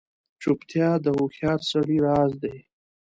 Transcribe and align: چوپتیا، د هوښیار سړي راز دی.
چوپتیا، 0.41 0.89
د 1.03 1.05
هوښیار 1.17 1.59
سړي 1.71 1.97
راز 2.05 2.31
دی. 2.43 2.57